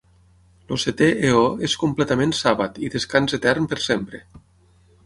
[0.75, 4.27] El setè eó és completament Sàbat i descans etern per sempre.